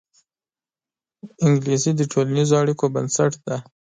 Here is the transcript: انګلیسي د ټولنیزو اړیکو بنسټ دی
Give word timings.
انګلیسي 1.45 1.91
د 1.95 2.01
ټولنیزو 2.11 2.55
اړیکو 2.61 2.85
بنسټ 2.95 3.31
دی 3.45 3.57